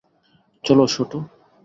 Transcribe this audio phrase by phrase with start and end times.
[0.63, 1.17] চলো, শুটু।